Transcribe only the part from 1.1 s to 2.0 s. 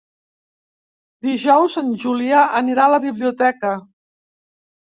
Dijous en